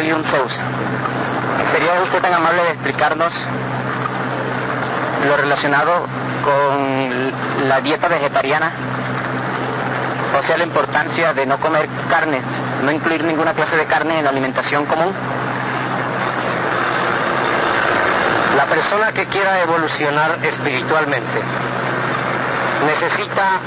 [0.00, 0.62] Helium Sousa.
[1.72, 3.32] ¿Sería usted tan amable de explicarnos
[5.28, 6.06] lo relacionado
[6.42, 8.72] con la dieta vegetariana?
[10.38, 12.40] O sea, la importancia de no comer carne,
[12.82, 15.12] no incluir ninguna clase de carne en la alimentación común.
[18.56, 21.42] La persona que quiera evolucionar espiritualmente
[22.86, 23.60] necesita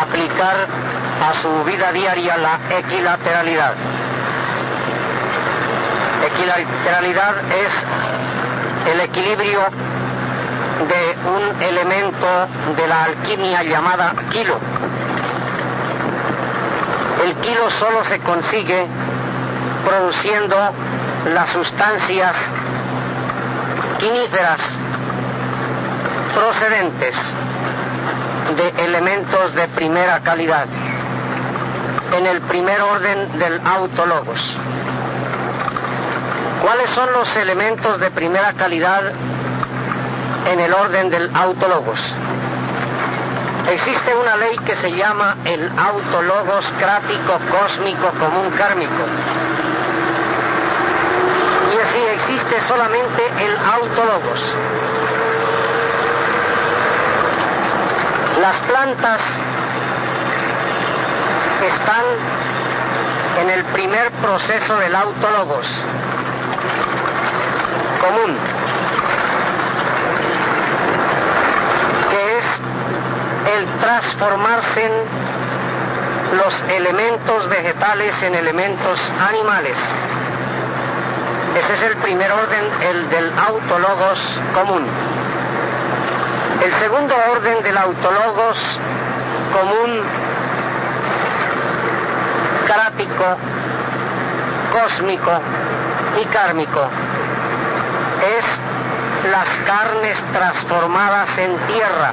[0.00, 0.66] aplicar
[1.28, 3.74] a su vida diaria la equilateralidad.
[6.34, 9.60] Equilateralidad es el equilibrio
[10.88, 14.58] de un elemento de la alquimia llamada kilo.
[17.24, 18.86] El kilo solo se consigue
[19.86, 20.56] produciendo
[21.32, 22.34] las sustancias
[24.00, 24.58] quiníferas
[26.34, 27.14] procedentes
[28.56, 30.66] de elementos de primera calidad
[32.18, 34.56] en el primer orden del autologos.
[36.64, 39.02] ¿Cuáles son los elementos de primera calidad
[40.50, 42.00] en el orden del autologos?
[43.70, 49.04] Existe una ley que se llama el autologos crático cósmico común kármico.
[51.70, 54.40] Y así existe solamente el autologos.
[58.40, 59.20] Las plantas
[61.60, 62.04] están
[63.42, 65.66] en el primer proceso del autologos
[68.04, 68.36] común,
[72.10, 79.76] que es el transformarse en los elementos vegetales en elementos animales.
[81.56, 84.18] Ese es el primer orden, el del autologos
[84.54, 84.84] común.
[86.62, 88.58] El segundo orden del autologos
[89.52, 90.02] común,
[92.66, 93.36] carático,
[94.72, 95.40] cósmico
[96.20, 96.90] y kármico
[98.24, 98.44] es
[99.30, 102.12] las carnes transformadas en tierra.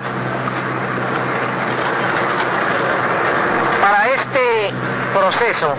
[3.82, 4.74] Para este
[5.14, 5.76] proceso,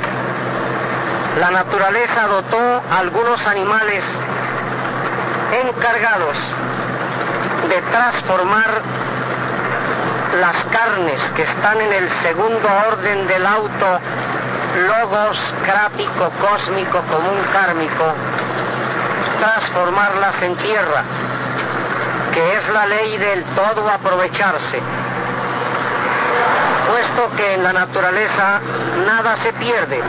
[1.39, 4.05] la naturaleza dotó algunos animales
[5.65, 6.37] encargados
[7.69, 8.83] de transformar
[10.41, 14.01] las carnes que están en el segundo orden del auto
[14.87, 18.15] logos crático cósmico común kármico
[19.43, 21.03] transformarlas en tierra
[22.33, 24.81] que es la ley del todo aprovecharse
[26.89, 28.61] puesto que en la naturaleza
[29.05, 30.01] nada se pierde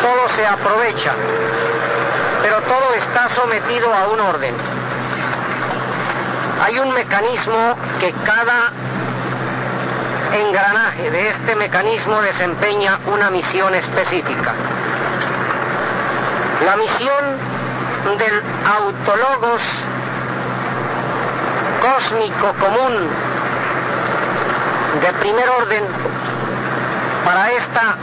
[0.00, 1.12] todo se aprovecha
[2.40, 4.54] pero todo está sometido a un orden
[6.64, 8.72] hay un mecanismo que cada
[10.32, 14.54] engranaje de este mecanismo desempeña una misión específica.
[16.64, 17.53] La misión
[18.04, 19.62] del autologos
[21.80, 23.08] cósmico común
[25.00, 25.84] de primer orden
[27.24, 27.96] para esta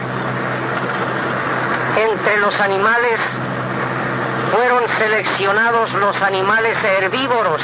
[1.98, 3.20] entre los animales
[4.52, 7.62] fueron seleccionados los animales herbívoros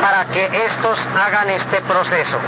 [0.00, 2.38] para que estos hagan este proceso.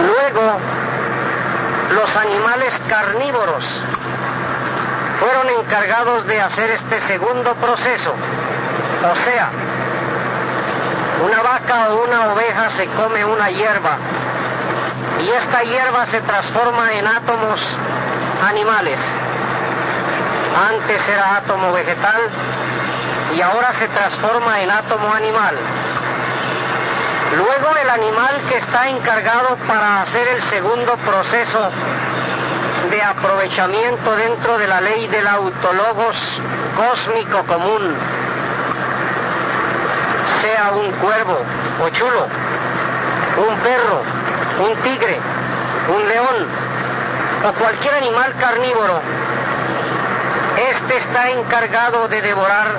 [0.00, 0.58] Luego,
[1.94, 3.64] los animales carnívoros
[5.20, 8.12] fueron encargados de hacer este segundo proceso.
[8.12, 9.50] O sea,
[11.24, 13.96] una vaca o una oveja se come una hierba
[15.20, 17.60] y esta hierba se transforma en átomos
[18.48, 18.98] animales
[20.54, 22.20] antes era átomo vegetal
[23.34, 25.56] y ahora se transforma en átomo animal.
[27.36, 31.70] Luego el animal que está encargado para hacer el segundo proceso
[32.90, 36.16] de aprovechamiento dentro de la ley del autologos
[36.76, 37.94] cósmico común,
[40.42, 41.38] sea un cuervo
[41.82, 42.26] o chulo,
[43.48, 44.02] un perro,
[44.68, 45.18] un tigre,
[45.88, 46.46] un león
[47.48, 49.00] o cualquier animal carnívoro
[50.70, 52.76] este está encargado de devorar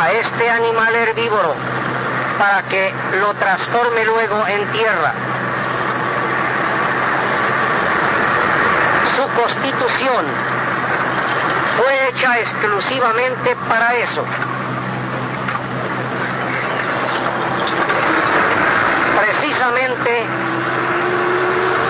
[0.00, 1.54] a este animal herbívoro
[2.38, 5.12] para que lo transforme luego en tierra.
[9.16, 10.24] Su constitución
[11.76, 14.24] fue hecha exclusivamente para eso.
[19.20, 20.26] Precisamente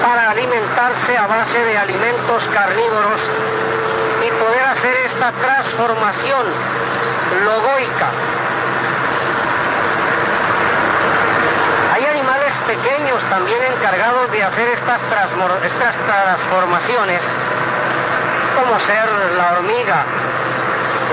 [0.02, 3.20] para alimentarse a base de alimentos carnívoros
[4.26, 6.46] y poder hacer esta transformación
[7.44, 8.10] logoica.
[11.94, 17.20] Hay animales pequeños también encargados de hacer estas, estas transformaciones,
[18.56, 20.04] como ser la hormiga,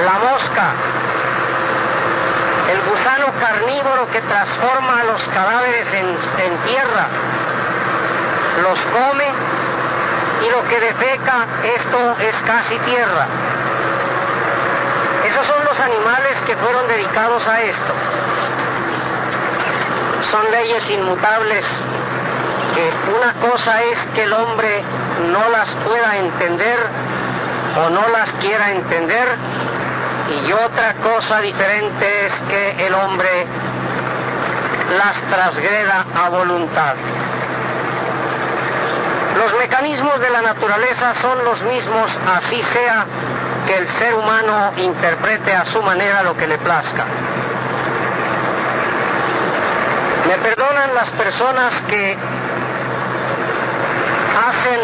[0.05, 0.67] la mosca,
[2.71, 6.07] el gusano carnívoro que transforma los cadáveres en,
[6.45, 7.07] en tierra,
[8.63, 9.27] los come
[10.45, 11.45] y lo que defeca,
[11.75, 13.27] esto es casi tierra.
[15.27, 17.93] Esos son los animales que fueron dedicados a esto.
[20.31, 21.65] Son leyes inmutables
[22.75, 24.83] que una cosa es que el hombre
[25.31, 26.77] no las pueda entender
[27.77, 29.27] o no las quiera entender
[30.45, 33.47] y otra cosa diferente es que el hombre
[34.97, 36.95] las trasgreda a voluntad.
[39.37, 43.05] Los mecanismos de la naturaleza son los mismos, así sea
[43.65, 47.05] que el ser humano interprete a su manera lo que le plazca.
[50.29, 52.15] Me perdonan las personas que
[54.47, 54.79] hacen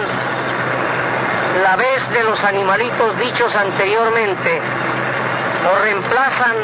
[1.62, 4.60] la vez de los animalitos dichos anteriormente
[5.72, 6.56] o reemplazan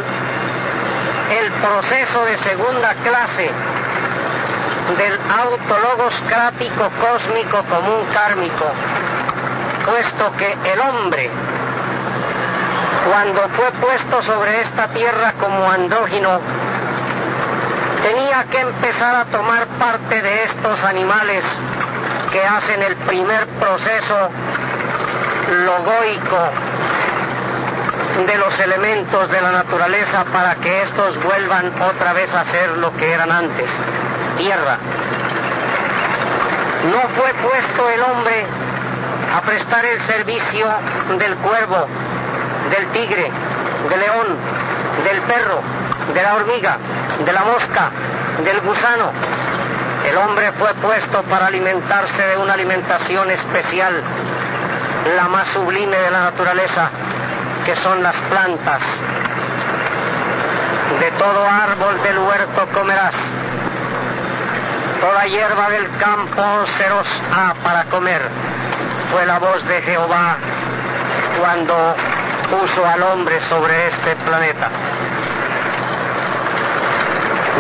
[1.29, 3.51] el proceso de segunda clase
[4.97, 8.65] del autologos crático cósmico común kármico,
[9.85, 11.29] puesto que el hombre,
[13.07, 16.41] cuando fue puesto sobre esta tierra como andrógino,
[18.01, 21.43] tenía que empezar a tomar parte de estos animales
[22.31, 24.29] que hacen el primer proceso
[25.65, 26.49] logoico
[28.25, 32.95] de los elementos de la naturaleza para que estos vuelvan otra vez a ser lo
[32.97, 33.69] que eran antes,
[34.37, 34.77] tierra.
[36.91, 38.45] No fue puesto el hombre
[39.35, 40.67] a prestar el servicio
[41.17, 41.87] del cuervo,
[42.69, 43.29] del tigre,
[43.89, 44.37] del león,
[45.03, 45.61] del perro,
[46.13, 46.77] de la hormiga,
[47.25, 47.89] de la mosca,
[48.43, 49.11] del gusano.
[50.07, 54.01] El hombre fue puesto para alimentarse de una alimentación especial,
[55.15, 56.89] la más sublime de la naturaleza,
[57.65, 58.81] que son las plantas.
[60.99, 63.15] De todo árbol del huerto comerás.
[64.99, 66.43] Toda hierba del campo
[66.77, 68.21] seros ha para comer.
[69.11, 70.37] Fue la voz de Jehová
[71.39, 71.95] cuando
[72.49, 74.69] puso al hombre sobre este planeta.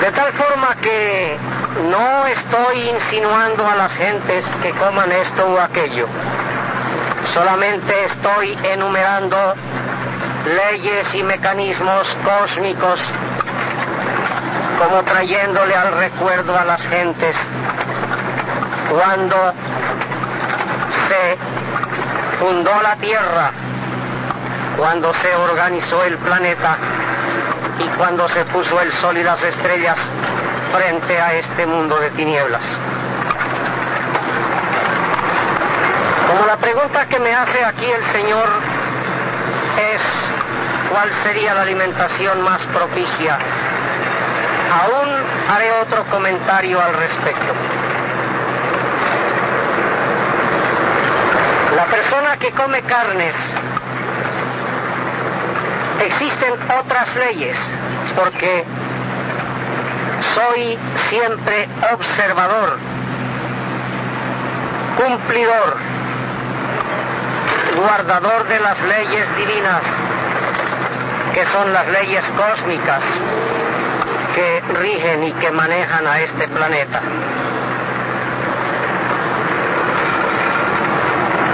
[0.01, 1.37] De tal forma que
[1.91, 6.07] no estoy insinuando a las gentes que coman esto o aquello.
[7.35, 9.37] Solamente estoy enumerando
[10.45, 12.99] leyes y mecanismos cósmicos,
[14.79, 17.35] como trayéndole al recuerdo a las gentes
[18.89, 19.53] cuando
[21.07, 21.37] se
[22.39, 23.51] fundó la Tierra,
[24.77, 26.77] cuando se organizó el planeta
[27.83, 29.97] y cuando se puso el sol y las estrellas
[30.71, 32.61] frente a este mundo de tinieblas.
[36.27, 38.47] Como la pregunta que me hace aquí el Señor
[39.93, 40.01] es
[40.91, 43.37] cuál sería la alimentación más propicia.
[44.83, 45.09] Aún
[45.49, 47.53] haré otro comentario al respecto.
[51.75, 53.35] La persona que come carnes,
[56.05, 57.57] existen otras leyes,
[58.15, 58.63] porque
[60.35, 60.77] soy
[61.09, 62.77] siempre observador,
[64.97, 65.77] cumplidor,
[67.77, 69.81] guardador de las leyes divinas
[71.33, 73.01] que son las leyes cósmicas
[74.35, 77.01] que rigen y que manejan a este planeta.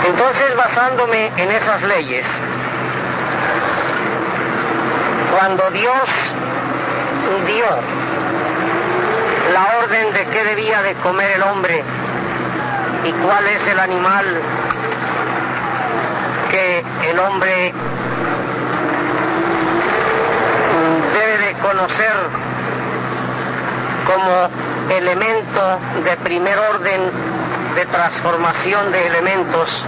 [0.07, 2.25] Entonces, basándome en esas leyes,
[5.37, 6.01] cuando Dios
[7.45, 7.65] dio
[9.53, 11.83] la orden de qué debía de comer el hombre
[13.03, 14.25] y cuál es el animal
[16.49, 17.73] que el hombre
[21.61, 22.15] conocer
[24.05, 27.01] como elemento de primer orden
[27.75, 29.83] de transformación de elementos,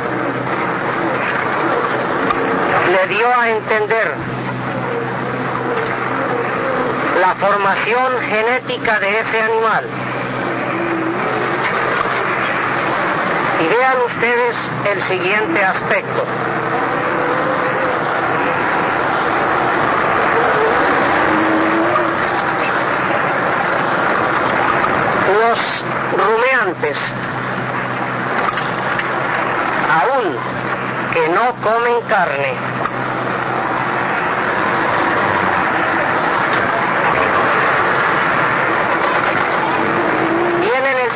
[2.91, 4.38] le dio a entender
[7.19, 9.85] la formación genética de ese animal.
[13.61, 16.23] Y vean ustedes el siguiente aspecto.
[25.39, 25.59] los
[26.17, 26.97] rumeantes,
[30.01, 30.35] aún
[31.13, 32.88] que no comen carne,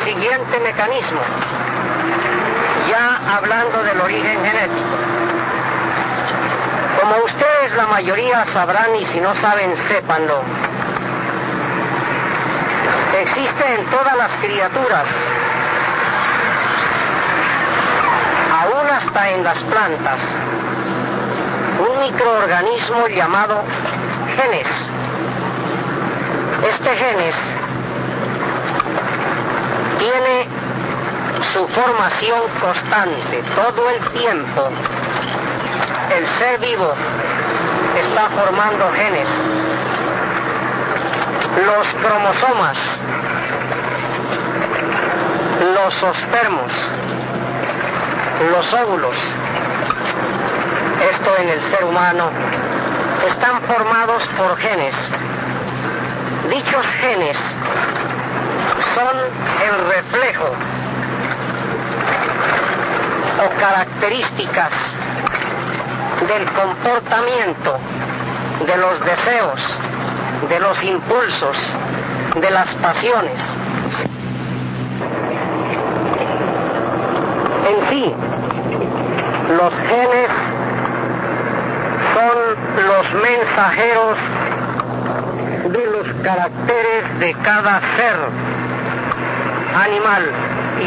[0.04, 1.22] siguiente mecanismo,
[2.90, 4.98] ya hablando del origen genético.
[7.00, 10.42] Como ustedes la mayoría sabrán y si no saben, sépanlo.
[13.22, 15.06] Existe en todas las criaturas,
[18.62, 20.20] aún hasta en las plantas,
[21.88, 23.64] un microorganismo llamado
[24.36, 24.68] genes.
[26.70, 27.36] Este genes
[30.04, 30.48] tiene
[31.54, 34.70] su formación constante todo el tiempo.
[36.18, 36.94] El ser vivo
[37.96, 39.30] está formando genes.
[41.56, 42.78] Los cromosomas,
[45.74, 46.72] los ospermos,
[48.52, 49.16] los óvulos,
[51.12, 52.30] esto en el ser humano,
[53.30, 54.96] están formados por genes.
[56.50, 57.38] Dichos genes
[59.14, 60.50] el reflejo
[63.46, 64.72] o características
[66.28, 67.78] del comportamiento,
[68.66, 69.60] de los deseos,
[70.50, 71.58] de los impulsos,
[72.40, 73.38] de las pasiones.
[77.70, 78.14] En sí,
[79.58, 80.30] los genes
[82.14, 84.18] son los mensajeros
[85.72, 88.53] de los caracteres de cada ser
[89.74, 90.30] animal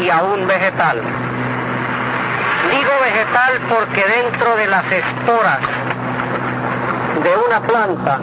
[0.01, 1.01] y aún vegetal.
[2.71, 5.59] Digo vegetal porque dentro de las esporas
[7.23, 8.19] de una planta,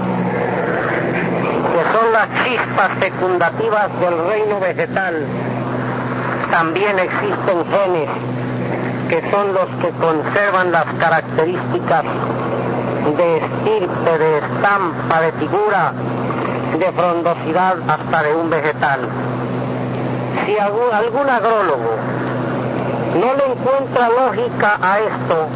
[1.73, 5.25] que son las chispas fecundativas del reino vegetal,
[6.51, 8.09] también existen genes
[9.09, 12.05] que son los que conservan las características
[13.17, 15.93] de estirpe, de estampa, de figura,
[16.79, 19.01] de frondosidad hasta de un vegetal.
[20.47, 21.97] Si algún, agrólogo
[23.15, 25.47] no le encuentra lógica a esto,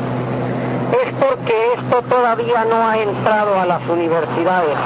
[0.92, 4.78] es porque esto todavía no ha entrado a las universidades.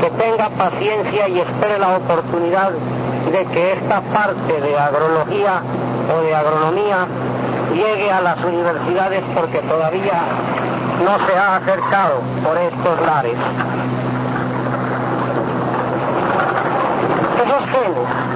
[0.00, 5.60] Que tenga paciencia y espere la oportunidad de que esta parte de agrología
[6.16, 7.06] o de agronomía
[7.74, 10.22] llegue a las universidades porque todavía
[11.04, 13.36] no se ha acercado por estos lares.
[17.44, 18.35] Esos genes,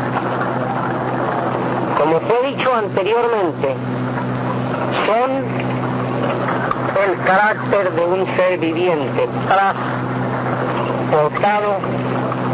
[2.74, 3.74] anteriormente,
[5.06, 5.30] son
[7.04, 9.28] el carácter de un ser viviente
[11.10, 11.78] transportado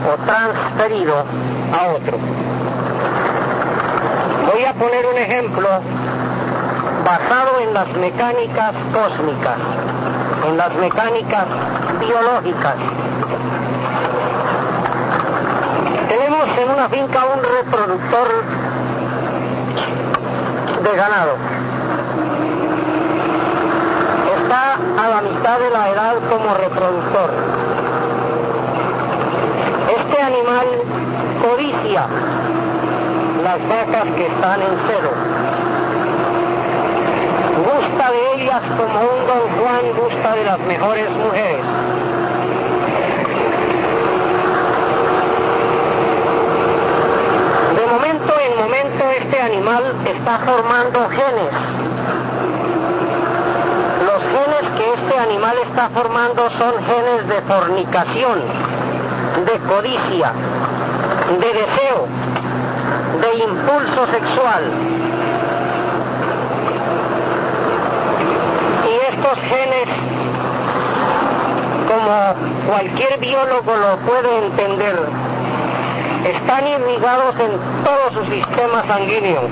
[0.06, 1.24] o transferido
[1.72, 2.18] a otro.
[4.52, 5.68] Voy a poner un ejemplo
[7.04, 9.58] basado en las mecánicas cósmicas,
[10.48, 11.46] en las mecánicas
[12.00, 12.74] biológicas.
[16.08, 18.44] Tenemos en una finca un reproductor
[20.90, 21.32] de ganado.
[24.36, 27.30] Está a la mitad de la edad como reproductor.
[29.98, 30.66] Este animal
[31.42, 32.06] codicia
[33.42, 35.10] las vacas que están en cero
[37.56, 41.64] gusta de ellas como un don Juan gusta de las mejores mujeres.
[47.76, 51.52] De momento en momento este animal está formando genes.
[54.06, 58.38] Los genes que este animal está formando son genes de fornicación,
[59.44, 60.32] de codicia,
[61.38, 62.06] de deseo,
[63.20, 64.62] de impulso sexual,
[69.12, 69.88] estos genes,
[71.88, 74.98] como cualquier biólogo lo puede entender,
[76.30, 77.52] están irrigados en
[77.84, 79.42] todo su sistema sanguíneo.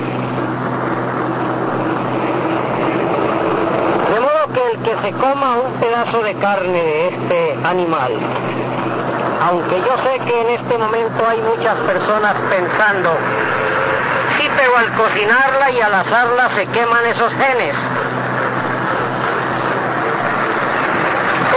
[4.13, 8.11] De modo que el que se coma un pedazo de carne de este animal,
[9.47, 13.11] aunque yo sé que en este momento hay muchas personas pensando,
[14.37, 17.75] sí, pero al cocinarla y al asarla se queman esos genes.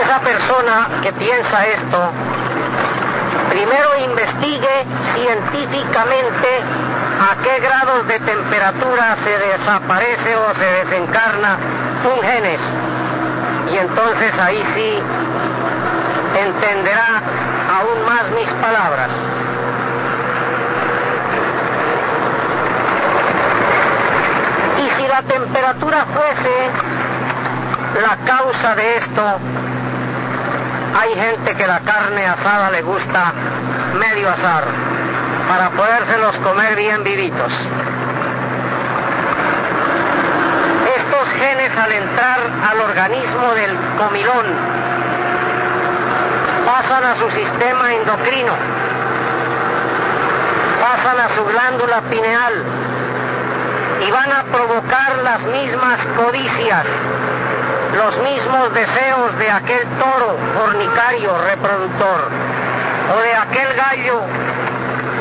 [0.09, 2.11] esa persona que piensa esto,
[3.49, 6.49] primero investigue científicamente
[7.21, 11.59] a qué grados de temperatura se desaparece o se desencarna
[12.05, 12.61] un genes.
[13.73, 14.99] Y entonces ahí sí
[16.39, 17.23] entenderá
[17.79, 19.09] aún más mis palabras.
[24.79, 26.71] Y si la temperatura fuese
[28.01, 29.39] la causa de esto,
[30.99, 33.33] hay gente que la carne asada le gusta
[33.99, 34.65] medio asar.
[35.49, 37.53] para podérselos comer bien vivitos.
[40.97, 42.41] Estos genes al entrar
[42.71, 44.47] al organismo del comilón
[46.67, 48.53] pasan a su sistema endocrino,
[50.83, 52.63] pasan a su glándula pineal
[54.07, 56.85] y van a provocar las mismas codicias,
[57.97, 62.29] los mismos deseos de aquel toro fornicario reproductor
[63.15, 64.21] o de aquel gallo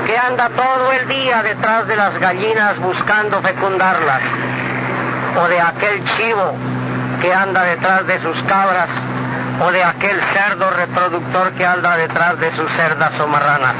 [0.05, 4.21] que anda todo el día detrás de las gallinas buscando fecundarlas,
[5.37, 6.53] o de aquel chivo
[7.21, 8.87] que anda detrás de sus cabras,
[9.65, 13.75] o de aquel cerdo reproductor que anda detrás de sus cerdas o marranas,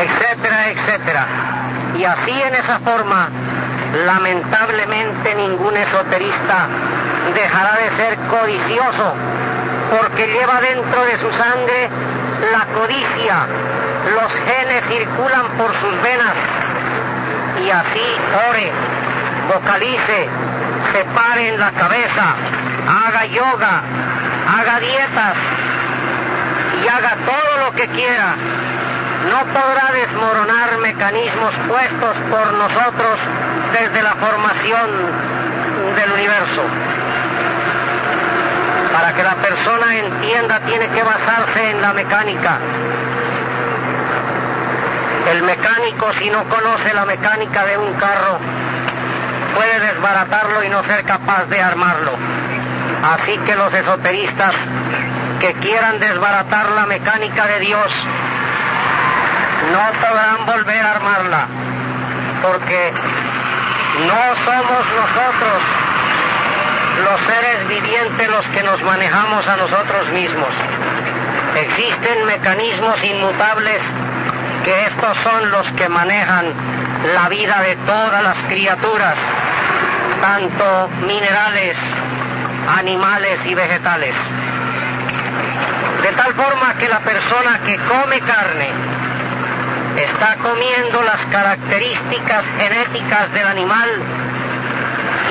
[0.00, 1.26] etcétera, etcétera.
[1.98, 3.28] Y así en esa forma,
[4.06, 6.68] lamentablemente ningún esoterista
[7.34, 9.14] dejará de ser codicioso,
[9.90, 11.88] porque lleva dentro de su sangre
[12.52, 13.46] la codicia,
[14.14, 16.34] los genes circulan por sus venas
[17.64, 18.06] y así
[18.50, 18.70] ore,
[19.48, 20.28] vocalice,
[20.92, 22.36] se pare en la cabeza,
[22.86, 23.82] haga yoga,
[24.58, 25.34] haga dietas
[26.84, 28.36] y haga todo lo que quiera.
[29.30, 33.18] No podrá desmoronar mecanismos puestos por nosotros
[33.72, 34.90] desde la formación
[35.96, 36.62] del universo.
[38.96, 42.58] Para que la persona entienda tiene que basarse en la mecánica.
[45.30, 48.38] El mecánico si no conoce la mecánica de un carro
[49.54, 52.12] puede desbaratarlo y no ser capaz de armarlo.
[53.02, 54.54] Así que los esoteristas
[55.40, 57.92] que quieran desbaratar la mecánica de Dios
[59.72, 61.46] no podrán volver a armarla,
[62.40, 62.92] porque
[64.06, 65.85] no somos nosotros
[67.04, 70.48] los seres vivientes los que nos manejamos a nosotros mismos.
[71.56, 73.80] Existen mecanismos inmutables
[74.64, 76.46] que estos son los que manejan
[77.14, 79.14] la vida de todas las criaturas,
[80.20, 81.76] tanto minerales,
[82.78, 84.14] animales y vegetales.
[86.02, 88.70] De tal forma que la persona que come carne
[89.96, 94.02] está comiendo las características genéticas del animal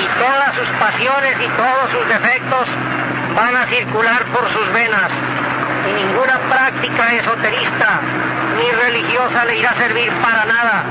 [0.00, 2.66] y todas sus pasiones y todos sus defectos
[3.34, 5.10] van a circular por sus venas.
[5.88, 8.00] Y ninguna práctica esoterista
[8.58, 10.84] ni religiosa le irá a servir para nada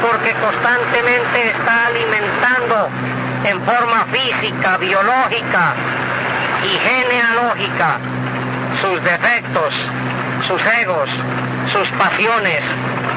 [0.00, 2.88] porque constantemente está alimentando
[3.44, 5.74] en forma física, biológica
[6.62, 7.98] y genealógica
[8.80, 9.74] sus defectos,
[10.46, 11.08] sus egos,
[11.72, 12.62] sus pasiones,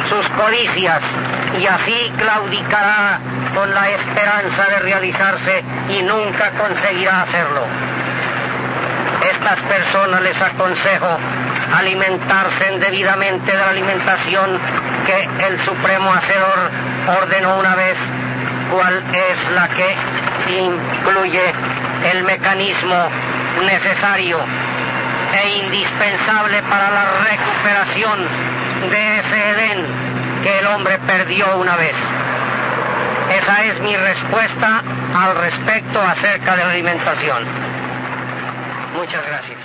[0.10, 1.02] sus codicias
[1.60, 3.20] y así claudicará
[3.54, 7.66] con la esperanza de realizarse y nunca conseguirá hacerlo.
[9.32, 11.18] Estas personas les aconsejo
[11.78, 14.60] alimentarse debidamente de la alimentación
[15.06, 16.72] que el Supremo Hacedor
[17.22, 17.96] ordenó una vez,
[18.72, 19.96] cual es la que
[20.60, 21.54] incluye
[22.12, 23.10] el mecanismo
[23.66, 24.40] necesario
[25.34, 28.20] e indispensable para la recuperación
[28.92, 30.07] de ese Edén
[30.44, 31.96] que el hombre perdió una vez.
[33.42, 34.84] Esa es mi respuesta
[35.16, 37.44] al respecto acerca de la alimentación.
[38.96, 39.57] Muchas gracias.